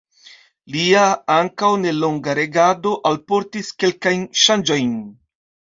[0.75, 1.03] Lia
[1.33, 4.93] ankaŭ nelonga regado alportis kelkajn ŝanĝojn.